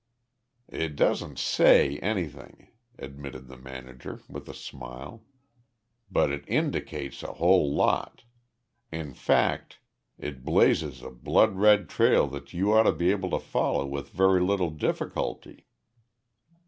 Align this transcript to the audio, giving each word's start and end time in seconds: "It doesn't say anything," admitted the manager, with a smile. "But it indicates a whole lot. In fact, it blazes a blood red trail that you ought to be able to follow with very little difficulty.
"It 0.67 0.95
doesn't 0.95 1.37
say 1.37 1.99
anything," 1.99 2.69
admitted 2.97 3.45
the 3.47 3.55
manager, 3.55 4.19
with 4.27 4.49
a 4.49 4.53
smile. 4.55 5.21
"But 6.09 6.31
it 6.31 6.43
indicates 6.47 7.21
a 7.21 7.33
whole 7.33 7.71
lot. 7.71 8.23
In 8.91 9.13
fact, 9.13 9.77
it 10.17 10.43
blazes 10.43 11.03
a 11.03 11.11
blood 11.11 11.53
red 11.55 11.87
trail 11.87 12.25
that 12.29 12.51
you 12.51 12.73
ought 12.73 12.81
to 12.89 12.93
be 12.93 13.11
able 13.11 13.29
to 13.29 13.39
follow 13.39 13.85
with 13.85 14.09
very 14.09 14.41
little 14.41 14.71
difficulty. 14.71 15.67